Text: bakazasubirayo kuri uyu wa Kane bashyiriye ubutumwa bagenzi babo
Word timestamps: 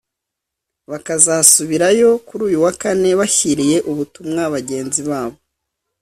bakazasubirayo 0.89 2.09
kuri 2.27 2.41
uyu 2.49 2.57
wa 2.65 2.71
Kane 2.81 3.09
bashyiriye 3.19 3.77
ubutumwa 3.91 4.41
bagenzi 4.55 5.01
babo 5.09 5.37